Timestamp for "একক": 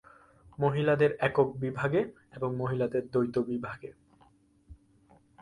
1.19-1.47